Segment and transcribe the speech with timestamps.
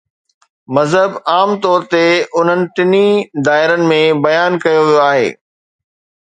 [0.75, 2.05] مذهب عام طور تي
[2.37, 3.05] انهن ٽنهي
[3.49, 5.29] دائرن ۾ بيان ڪيو ويو آهي.